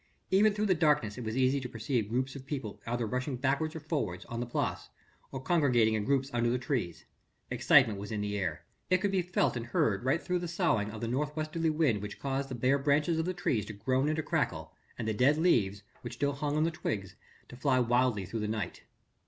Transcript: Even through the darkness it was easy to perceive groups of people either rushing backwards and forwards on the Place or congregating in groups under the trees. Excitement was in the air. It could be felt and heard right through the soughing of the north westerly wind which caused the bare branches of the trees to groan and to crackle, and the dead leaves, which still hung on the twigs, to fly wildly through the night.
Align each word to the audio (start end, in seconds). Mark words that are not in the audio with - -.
Even 0.31 0.51
through 0.51 0.65
the 0.65 0.73
darkness 0.73 1.15
it 1.19 1.23
was 1.23 1.37
easy 1.37 1.59
to 1.61 1.69
perceive 1.69 2.09
groups 2.09 2.35
of 2.35 2.47
people 2.47 2.81
either 2.87 3.05
rushing 3.05 3.35
backwards 3.37 3.75
and 3.75 3.85
forwards 3.85 4.25
on 4.25 4.39
the 4.39 4.47
Place 4.47 4.89
or 5.31 5.39
congregating 5.39 5.93
in 5.93 6.05
groups 6.05 6.31
under 6.33 6.49
the 6.49 6.57
trees. 6.57 7.05
Excitement 7.51 7.99
was 7.99 8.11
in 8.11 8.21
the 8.21 8.35
air. 8.35 8.63
It 8.89 8.97
could 8.97 9.11
be 9.11 9.21
felt 9.21 9.55
and 9.55 9.67
heard 9.67 10.03
right 10.03 10.19
through 10.19 10.39
the 10.39 10.47
soughing 10.47 10.89
of 10.89 11.01
the 11.01 11.07
north 11.07 11.35
westerly 11.35 11.69
wind 11.69 12.01
which 12.01 12.17
caused 12.17 12.49
the 12.49 12.55
bare 12.55 12.79
branches 12.79 13.19
of 13.19 13.25
the 13.27 13.33
trees 13.35 13.67
to 13.67 13.73
groan 13.73 14.07
and 14.07 14.15
to 14.15 14.23
crackle, 14.23 14.73
and 14.97 15.07
the 15.07 15.13
dead 15.13 15.37
leaves, 15.37 15.83
which 16.01 16.13
still 16.15 16.33
hung 16.33 16.57
on 16.57 16.63
the 16.63 16.71
twigs, 16.71 17.15
to 17.49 17.55
fly 17.55 17.77
wildly 17.79 18.25
through 18.25 18.39
the 18.39 18.47
night. 18.47 18.81